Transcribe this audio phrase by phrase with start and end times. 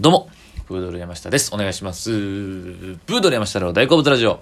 [0.00, 0.30] どうも、
[0.68, 1.52] プードル山下です。
[1.52, 2.12] お願いします。
[2.12, 4.38] プードル山下の大好物ラジオ。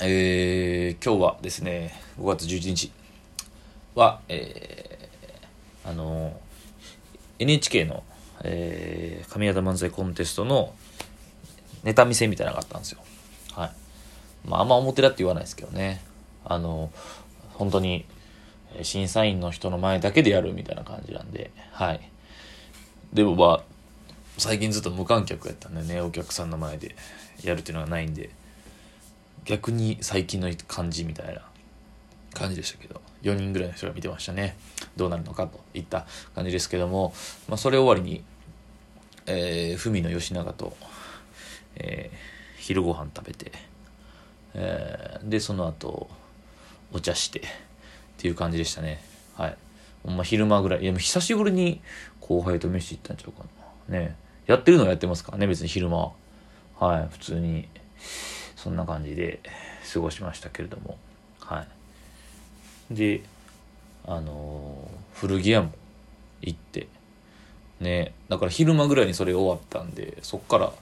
[0.00, 2.92] えー、今日はですね、5月11日
[3.94, 6.32] は、えー、あの、
[7.38, 8.02] NHK の、
[8.42, 10.72] えー、神谷漫才コンテストの
[11.84, 13.00] ネタ見せみたいなのがあったんですよ。
[13.52, 13.70] はい。
[14.48, 16.00] まあ、あんま表だって言わないですけどね。
[16.46, 16.90] あの、
[17.52, 18.06] 本当に、
[18.80, 22.00] 審査員の人の前だけでやるみたいな感じなんで、はい。
[23.12, 23.69] でもまあ、
[24.38, 26.94] 最近ずっと無観客やったんでね、お客さんの前で
[27.42, 28.30] やるっていうのがないんで、
[29.44, 31.42] 逆に最近の感じみたいな
[32.32, 34.56] 感じでしたけど、4人ぐらいの人が見てましたね。
[34.96, 37.12] どうなるのかといった感じですけども、
[37.48, 38.22] まあ、それ終わりに、
[39.26, 40.76] えー、文野義永と、
[41.76, 43.52] えー、昼ご飯食べて、
[44.54, 46.08] えー、で、その後、
[46.92, 47.42] お茶して、っ
[48.18, 49.02] ていう感じでしたね。
[49.36, 49.56] はい。
[50.04, 50.82] ほんま昼間ぐらい。
[50.82, 51.80] いや、久しぶりに
[52.20, 53.59] 後輩と飯行ったんちゃうかな。
[53.90, 56.12] ねやってるのはやってますからね、別に昼間
[56.78, 57.00] は。
[57.02, 57.08] い。
[57.10, 57.68] 普通に、
[58.56, 59.40] そんな感じで
[59.92, 60.98] 過ごしましたけれども。
[61.40, 61.66] は
[62.90, 62.94] い。
[62.94, 63.22] で、
[64.06, 65.72] あのー、古着屋も
[66.42, 66.88] 行って、
[67.80, 70.72] ねだから昼間ぐらいにそれ終わったんで、そっから、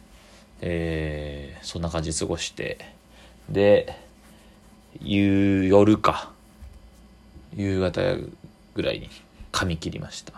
[0.61, 2.79] えー、そんな感じで過ごして、
[3.51, 3.95] で、
[5.01, 6.33] 夕夜か。
[7.55, 8.01] 夕方
[8.75, 9.11] ぐらいに
[9.53, 10.33] 髪切りました。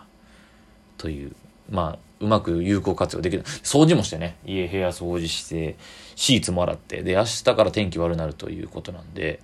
[0.97, 1.35] という、
[1.69, 3.43] まあ、うまく有効活用できる。
[3.43, 5.75] 掃除もしてね、家、部屋掃除して、
[6.15, 9.41] シーツも洗って、で、明日から天気悪くなるということなんで、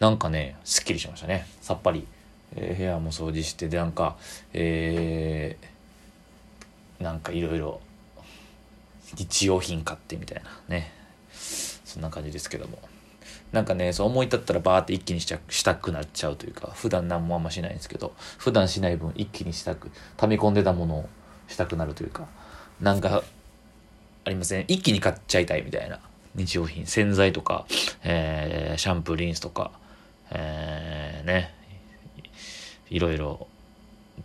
[0.00, 1.46] なんかね、すっきりしましたね。
[1.60, 2.06] さっぱり。
[2.56, 4.16] えー、部屋も掃除して、で、なんか、
[4.52, 7.80] えー、なんかいろいろ、
[9.14, 10.92] 日用品買ってみたいなね。
[11.32, 12.78] そんな感じですけども。
[13.52, 21.08] なんかね、そう思い立ったらバーって一気にしちゃしたくなっちゃうというか、普段何もあんましないんですけど、普段しない分一気にしたく、溜め込んでたものを
[21.50, 22.26] したくなるというか、
[22.80, 23.22] なんか、
[24.24, 25.98] ありません、一気に買っちゃいたいみたいな
[26.34, 27.66] 日用品、洗剤とか、
[28.02, 29.72] えー、シャンプー、リンスとか、
[30.30, 31.54] えー、ね、
[32.88, 33.46] いろいろ、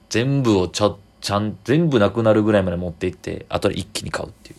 [0.10, 4.56] 全部をちょ、ちゃん、全部なくなるぐらいまで持っていって、あとで一気に買うっていう。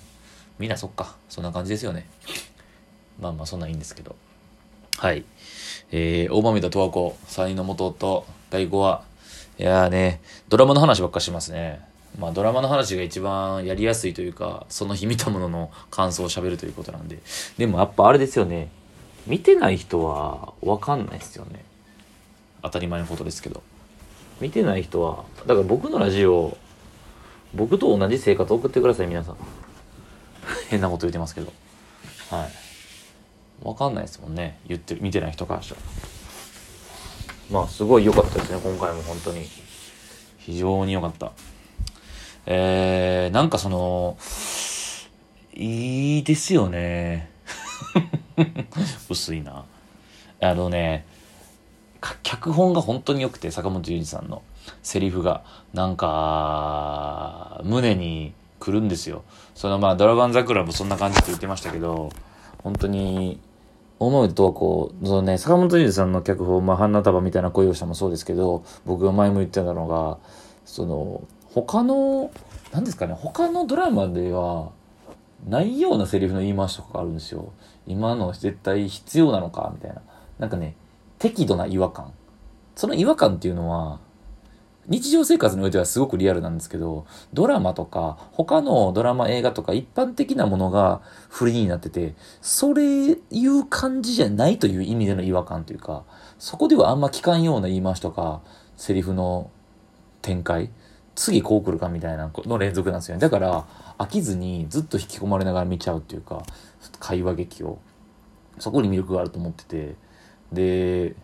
[0.59, 2.07] みんなそっか、そんな感じですよね。
[3.21, 4.17] まあまあそんなんいいんですけど。
[4.99, 5.25] はい。
[5.93, 9.05] えー、大豆田十和子、3人の元と第5話。
[9.59, 11.81] いやーね、ドラマの話ばっかしますね。
[12.19, 17.19] まあドラマの話が一番やりやすいというか、その日見たものの感想を喋るということなんで。
[17.59, 18.69] でもやっぱあれですよね。
[19.27, 21.65] 見てない人はわかんないですよね。
[22.63, 23.63] 当たり前のことですけど。
[24.41, 26.57] 見てない人は、だから僕のラジオ、
[27.55, 29.37] 僕と同じ生活を送ってください、皆さん。
[30.69, 31.53] 変なこと言ってますけど。
[32.31, 32.67] はい。
[33.63, 35.81] わかんないですもんね言ってる見てない人からしたら
[37.51, 39.47] まあすごい良かったですね今回も本当に
[40.39, 41.33] 非常に良かった
[42.47, 44.17] えー、なんかその
[45.55, 47.31] いいですよね。
[49.11, 49.65] 薄いな。
[50.41, 51.07] あのね
[52.23, 54.43] 脚本が本当に良くて坂本龍二さんの
[54.83, 55.43] セリフが。
[55.75, 59.25] なんか胸にくるんですよ。
[59.55, 62.11] そのまあドラゴン桜もそんな感じって言ってましたけど
[62.63, 63.39] 本当に
[63.99, 70.19] 思うとこう、そのね、坂本龍二さんの脚本、まあ、花束みたいな恋をしたもそうですけど、僕が前も言ってたのが、
[70.67, 71.23] その、
[71.65, 72.31] 他の、
[72.73, 74.73] 何ですかね、他のドラマでは、
[75.49, 77.53] ないようなセリフの言い回しとかがあるんですよ。
[77.87, 80.03] 今の絶対必要なのかみたいな。
[80.39, 80.77] なんかね、
[81.19, 82.13] 適度な違和感。
[82.75, 84.01] その違和感っていうのは、
[84.87, 91.01] 日常生活においてはすごくリアルなんですけど、ドラマとか、他のドラマ、映画とか一般的なものが
[91.31, 93.17] フリーになってて、それい
[93.47, 96.05] う感じじゃないという意味での違和感というか、
[96.39, 98.43] そこではあんま聞かんような言い回しとか、
[98.77, 99.51] セリフの
[100.21, 100.71] 展開、
[101.17, 103.21] 次こう来るかみたいなの連続なんですよね。
[103.21, 103.65] だから、
[103.99, 106.43] 飽きずにずっと引き込まれながら見ちゃうっていうか、
[107.01, 107.79] 会話劇を。
[108.59, 109.97] そこに魅力があると思ってて、
[110.53, 111.17] で、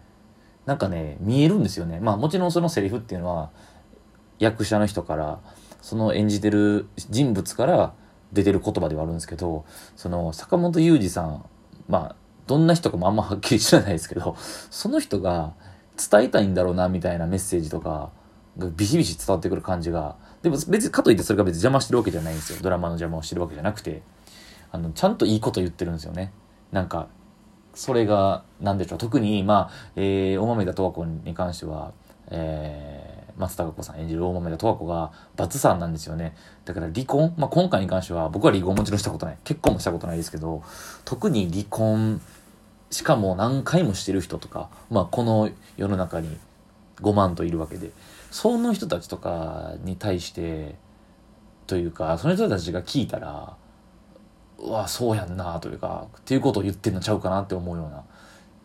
[0.67, 2.01] なんかね、見えるんですよね。
[2.01, 3.51] まあもちろんそのセリフっていうのは、
[4.39, 5.41] 役者の人から、
[5.83, 7.93] その演じてる人物から
[8.33, 11.45] 出てる言葉ではあるんですけど、その坂本雄二さん、
[11.89, 12.17] まあ、
[12.47, 14.37] どんな人かもあんまはっきり知らないですけど、
[14.71, 15.53] その人が
[16.11, 18.11] 伝えたいんだろうな、みたいなメッセージとか、
[18.57, 22.59] ビシビシ伝わってくる感じが、でも別にかといってそれが別に邪魔してるわけじゃないんですよ。
[22.61, 24.03] ドラマの邪魔をしてるわけじゃなくて、
[24.71, 26.33] あの、ちゃんといいこと言ってるんですよね。
[26.71, 27.09] なんか、
[27.75, 28.99] それが、なんでしょう。
[28.99, 31.93] 特に、まあ、えー、大豆田十和子に関しては、
[32.29, 36.35] えー、松たか子さん演じる大豆田十和子が、バツさんなんですよね。
[36.65, 39.39] だから離婚、まあ、今回に関しては、僕は離婚もちろんしたことない。
[39.45, 40.63] 結婚もしたことないですけど、
[41.05, 42.21] 特に離婚、
[42.91, 46.37] しかも何回もしてる人とか、まあ、この世の中に
[47.01, 47.91] 5万といるわけで、
[48.31, 50.77] その人たちとかに対して、
[51.67, 53.57] というか、その人たちが聞いたら、
[54.59, 58.05] うわ、そうやんなというか、っていうことを言ってんのちゃうかなって思うような、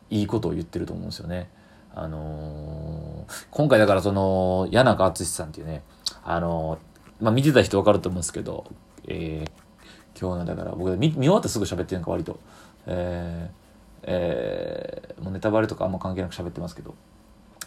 [0.10, 1.50] いいことを言ってると思うんですよね。
[1.96, 5.84] あのー、今回だからその、谷中敦さんっていうね、
[6.24, 8.66] あのー、まあ、見てた人わかると思うんですけど、
[9.08, 12.40] えー、今日のだから僕見見終わってすぐ喋ってるんか割と。
[12.86, 13.68] えー
[14.04, 16.96] えー、もうネタバレとかあんま関係なく喋ってますけど、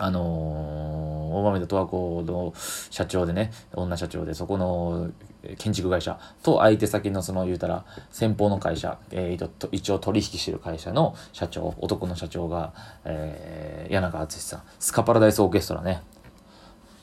[0.03, 2.55] あのー、大豆田十和子の
[2.91, 5.11] 社長でね、女社長で、そこの
[5.59, 12.73] 建築会社と相手先のその言うたら、先方の会社、えー、一応取引してる会社の社長、男の社長が、
[13.05, 16.03] えー、谷中敦さん、スカパラダイスオーケストラね、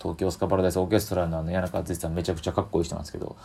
[0.02, 3.36] 東京スカパラダイスオーケストラのあの谷中敦さんめちゃくちゃかっこいい人なんですけど、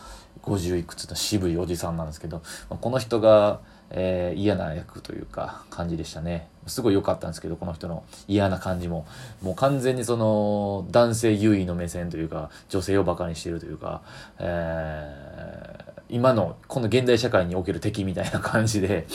[0.41, 6.47] 50いくつの渋いおじさんなんですけど、この人が、えー、嫌な役というか感じでしたね。
[6.67, 9.05] すごい良かったんですけど、この人の嫌な感じも。
[9.41, 14.01] もう完全にその男性優位の目線というか、女性をバカにしてるというか、
[14.39, 19.05] えー、今のこの現代社会における敵みたいな感じで、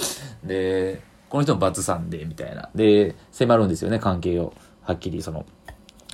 [0.45, 2.71] で、この人も罰さんで、みたいな。
[2.75, 4.53] で、迫るんですよね、関係を。
[4.83, 5.45] はっきりその、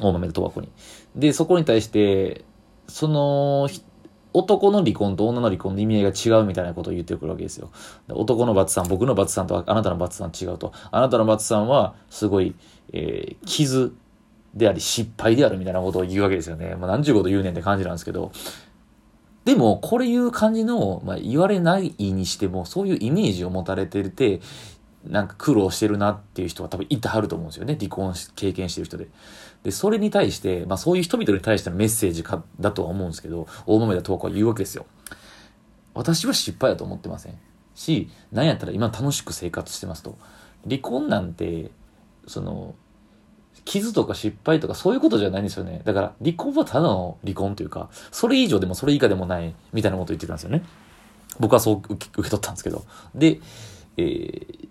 [0.01, 0.69] 大豆と十和子に。
[1.15, 2.45] で、そこに対して、
[2.89, 3.69] その、
[4.35, 7.71] 男の離婚と女の離婚の意味合いが違うみたいなことを言ってくるわけですよ。
[8.09, 10.73] 男のバツさん、僕のバツさんとあなたのバツさん違うと。
[10.91, 12.55] あなたのバツさんは、すごい、
[12.93, 13.95] えー、傷
[14.55, 16.75] であり失敗であるみたいなことを言うわけですよね。
[16.75, 18.33] まあ、何十こと言うねんって感じなんですけど。
[19.45, 24.41] でも、これいう感じの、まあ、言われないにしても、そういうイメージを持たれてて、
[25.07, 27.77] なんか苦労してるなっていう人は多分いてはると思うんですよね。
[27.79, 29.09] 離婚経験してる人で。
[29.65, 34.87] で、それに対して、まあそういう人々に対してのメッセージか、だとは思うんですけど、大豆田十和子は言うわけですよ。
[35.95, 37.39] 私は失敗だと思ってません。
[37.75, 40.19] し、なんやったら今楽しく生活してますと。
[40.65, 41.71] 離婚なんて、
[42.27, 42.75] その、
[43.65, 45.81] 傷とか失敗とかそういうことじゃないんですよね。
[45.85, 50.63] だから離婚はただの離婚というか、それ以上でもそれ以下でもないみたいなことを言ってたんですよね。
[51.41, 52.85] 僕はそう受け取ったんですけど。
[53.15, 53.41] で、
[53.97, 54.64] えー、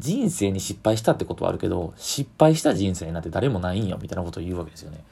[0.00, 5.04] 人生に失敗したってことはあるけど、失敗した人生なんて誰もないんよ、みたいなことを言うわけですよね。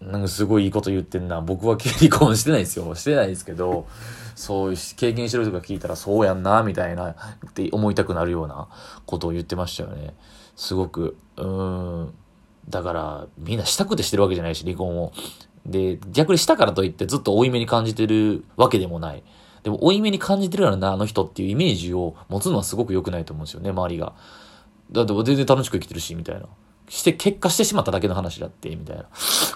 [0.00, 1.40] なんかすごいいいこと言ってんな。
[1.40, 2.94] 僕は離婚してないですよ。
[2.94, 3.86] してないですけど、
[4.34, 7.14] そういう経験してる人が聞いたらそうやんな、みたいな、っ
[7.54, 8.68] て思いたくなるような
[9.06, 10.14] ことを言ってましたよね。
[10.56, 12.12] すごく、うん。
[12.68, 15.12] だから、みんなしたくてしてるわけじゃないし、離婚を。
[15.64, 19.22] で、逆にしたからといってずっと負い目に感じてるわけでもない。
[19.62, 24.12] でも、負い目に感じてるような、あの人っていうイメージを持つのはすごく良くないと思うんですよね、周りが。
[24.90, 26.46] だって全然楽しく生きてるし、みたいな。
[26.88, 29.04] して、結果してしまっただけの話だって、みたいな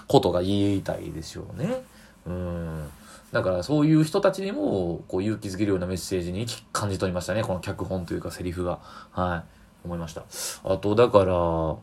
[0.07, 1.83] ことが言いたいですよね。
[2.25, 2.87] うん。
[3.31, 7.43] だからそういう人たちにも、こう勇気づけるようなメッセージに感じ取りましたね。
[7.43, 8.79] この脚本というかセリフが。
[9.11, 9.57] はい。
[9.85, 10.23] 思いました。
[10.63, 11.75] あと、だから、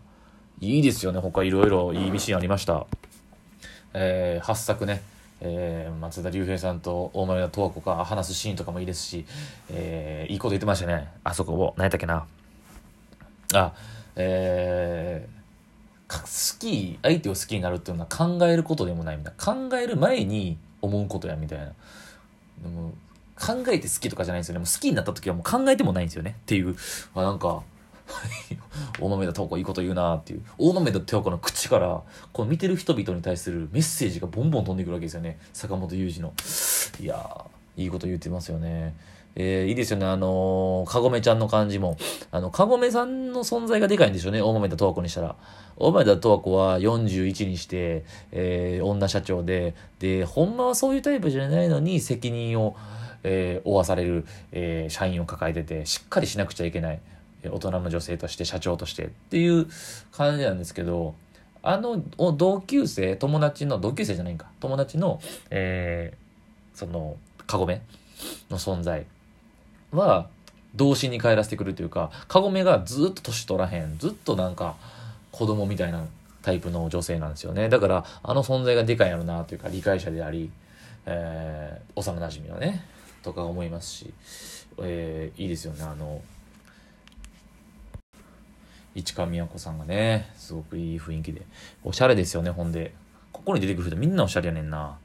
[0.61, 1.21] いいですよね。
[1.21, 2.87] 他いろいろいいシンありました。
[3.93, 5.03] えー、8作ね。
[5.41, 9.27] えー、松田龍平さんと大前田十和子が話すシーンとかもいいですし、
[9.71, 11.11] えー、いいこと言ってましたね。
[11.23, 12.27] あそこを、何やったっけな。
[13.55, 13.73] あ、
[14.17, 19.69] えー、好き、相手を好きになるっていうのは考えることでもないみたいな。
[19.69, 21.67] 考える前に思うことやみたいな。
[21.67, 21.73] で
[22.69, 22.93] も
[23.37, 24.59] 考えて好きとかじゃないんですよね。
[24.61, 26.37] もう好きになった時はもう考えてもないんですよね。
[26.41, 26.77] っていう、
[27.15, 27.63] あなんか、
[29.01, 30.43] 大豆田十和子いいこと言うなっていう。
[30.59, 32.03] 大豆田十和子の口から、
[32.33, 35.39] この見てる人々に対するメッセージがボンボン飛んでくるわけですよね。
[35.53, 36.33] 坂本雄二の。
[37.01, 37.45] いや、
[37.77, 38.95] いいこと言ってますよね。
[39.37, 40.07] えー、いいですよね。
[40.07, 41.97] あのー、かごめちゃんの感じも。
[42.31, 44.41] あの、かごめさんの存在がでかいんでしょうね。
[44.41, 45.35] 大豆田十和子にしたら。
[45.77, 52.77] 大豆田十和子は41にして、えー、女社長で、で、ほんまはそういうタイプじゃないのに責任を、
[53.25, 57.01] えー、負わされる、えー、社員を抱えてて、しっかりしなくちゃいけない。
[57.49, 59.67] 大人の女性として社長としてっていう
[60.13, 61.15] 感じなんですけど
[61.63, 62.03] あの
[62.37, 64.47] 同級生友達の同級生じゃないんか。
[64.61, 65.21] 友達の、
[65.51, 67.81] えー、そのカゴメ
[68.51, 69.07] の存在
[69.93, 70.29] は
[70.75, 74.77] 童心に帰らせてくるというかカゴメがずっと年取らへんずっとなんか
[75.31, 76.05] 子供みたいな
[76.43, 77.69] タイプの女性なんですよね。
[77.71, 80.51] だからあの存在がでかいやろなというか理解者であり、
[81.07, 82.85] えー、幼なじみのね
[83.23, 84.15] とか思いますし、
[84.83, 85.83] えー、いいですよね。
[85.83, 86.21] あの
[88.95, 91.43] 市川美和子さんがね、すごくいい雰囲気で。
[91.83, 92.95] おしゃれですよね、ほんで。
[93.33, 94.99] ここに出てくる人みんなおしゃれやねんな。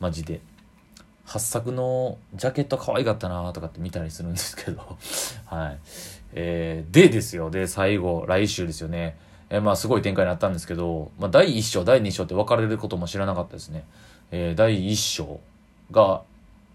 [0.00, 0.40] マジで。
[1.24, 4.98] 八作のジャケット可愛かったなとかって見たりするんですけど。
[5.46, 5.78] はい。
[6.34, 7.50] えー、でですよ。
[7.50, 9.16] で、最後、来週ですよね。
[9.48, 13.84] えー、まあ、すごい展開になったんですけど、まあ、第1章、第2章って分かれることも知らなかったですね。
[14.32, 15.40] えー、第1章
[15.92, 16.22] が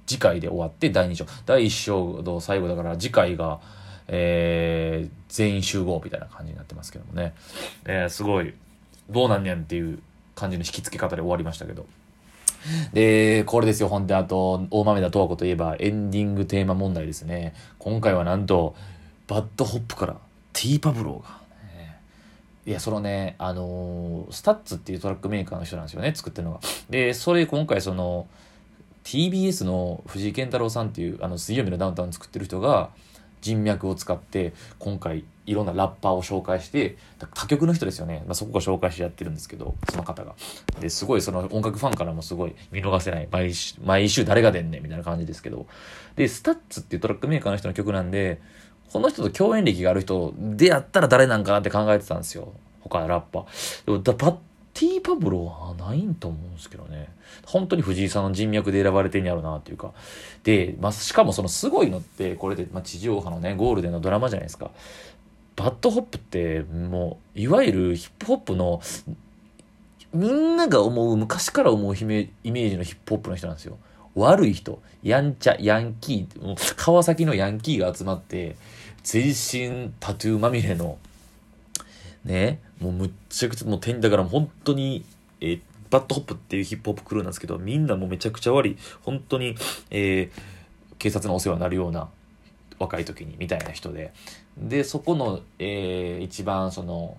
[0.05, 1.25] 次回で終わって第2章。
[1.45, 3.59] 第1章の最後だから次回が、
[4.07, 7.33] えー、全員集合みたいな感じになってますけどもね。
[7.85, 8.53] えー、すごい、
[9.09, 9.99] どうなんねんっていう
[10.35, 11.85] 感じの引き付け方で終わりましたけど。
[12.93, 17.53] で、これですよ、本当にあと、大豆田とわ子といえば、エンディングテーマ問題ですね。
[17.79, 18.75] 今回はなんと、
[19.27, 20.17] BAD HOP から、
[20.53, 21.41] T-Pablow が、
[21.77, 21.99] ね。
[22.65, 26.59] いや、そのね、あのー STUTS っていうトラックメーカーの人なんですよね、作ってるのが。
[26.89, 28.27] で、それ今回その、
[29.03, 32.89] TBS の藤井健太郎さんっていう、あの、水曜日のダウンタウン作ってる人が、
[33.45, 36.97] 人脈を使って今回いろんなラッパーを紹介して
[37.35, 40.33] 他局の人ですよね、まあ、そこが紹介してやってるんですけどその方が。
[40.79, 43.27] ですごいその音楽ファンからもすごい見逃せない。
[43.29, 45.67] 毎週毎週誰が出んねんみたいな感じですけど。
[46.15, 48.41] で STUTS っていうトラックメーカーの人の曲なんで
[48.91, 52.53] この人と共演歴がある人でやったら誰なんかなって考えてたんですよ。
[52.79, 53.85] 他ラッパー。
[53.85, 57.07] でもだ T-Pablow はないんと思うんですけどね。
[57.45, 59.93] 本当に藤井さんの人脈で選ばれてんやろうなっていうか。
[60.43, 64.71] で、まあ、しかもそのすごいのって、これで、まあ、地上波のね、ゴールデンのドラマじゃないですか。
[65.55, 68.81] BAD HOP って、もう、いわゆるヒップホップの、
[70.13, 73.77] みんなが思う、昔から思うイメージのヒップホップの人なんですよ。
[74.13, 78.57] 悪い人、やんちゃ、ヤンキー、川崎のヤンキーが集まって、
[79.03, 80.97] 全身タトゥーまみれの、
[82.25, 85.05] ね、もうむっちゃくちゃ、もう天だから本当に、
[85.39, 85.61] えー、
[85.91, 89.55] BAD HOP っていうヒップホップクルーなんですけど、みんなもうめちゃくちゃ悪い、本当に、
[89.91, 90.41] えー、
[90.97, 92.09] 警察のお世話になるような、
[92.79, 94.11] 若い時に、みたいな人で。
[94.57, 97.17] で、そこの、えー、一番その、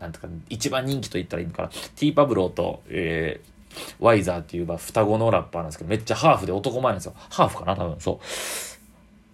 [0.00, 1.68] なんとか、一番人気と言ったらいいのかな。
[1.68, 7.14] ティーパブローと、えー、ワイザーっていう、ま、双子のラッパーなんですけど、めっちゃハーフで男前なんですよ。
[7.16, 8.18] ハーフかな多分、そう。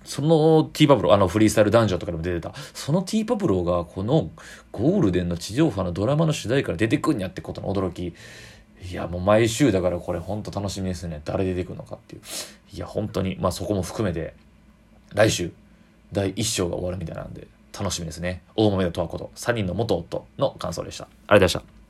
[0.04, 4.30] そのティーパブロー、あのフリースタイルダンジョンとかでも出てた、そのティーパブローがこの
[4.70, 8.14] ゴールデンの地上波のドラマの主題から出てくんやってことの驚き。
[8.90, 11.20] いや、もう毎週だからこれほんと楽しみですね。
[11.24, 12.22] 誰出てくるのかっていう。
[12.72, 14.34] いや、本当に、まあそこも含めて、
[15.14, 15.52] 来週、
[16.12, 17.46] 第1章が終わるみたいなんで、
[17.78, 18.42] 楽しみですね。
[18.56, 21.04] 大豆田十和子と3人の元夫の感想でした。
[21.04, 21.81] ありがとうございました。